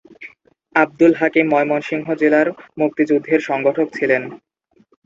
আব্দুল 0.75 1.13
হাকিম 1.15 1.45
ময়মনসিংহ 1.53 2.07
জেলার 2.21 2.47
মুক্তিযুদ্ধের 2.79 3.39
সংগঠক 3.49 3.87
ছিলেন। 3.97 4.23